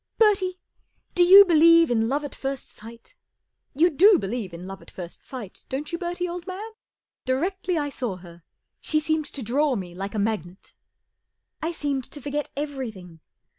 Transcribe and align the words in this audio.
Bertie, 0.17 0.57
do 1.13 1.21
you 1.21 1.45
believe 1.45 1.91
in 1.91 2.09
love 2.09 2.23
at 2.23 2.33
first 2.33 2.71
sight? 2.71 3.13
You 3.75 3.91
do 3.91 4.17
believe 4.17 4.51
in 4.51 4.65
love 4.65 4.81
at 4.81 4.89
first 4.89 5.23
sight, 5.23 5.67
don't 5.69 5.91
you, 5.91 5.99
Bertie, 5.99 6.27
old 6.27 6.47
man? 6.47 6.71
Directly 7.23 7.77
I 7.77 7.91
saw 7.91 8.15
her, 8.15 8.41
she 8.79 8.99
seemed 8.99 9.25
to 9.25 9.43
draw 9.43 9.75
me 9.75 9.93
like 9.93 10.15
a 10.15 10.17
magnet. 10.17 10.73
I 11.61 11.71
seemed 11.71 12.05
to 12.05 12.19
forget 12.19 12.49
everything. 12.57 13.19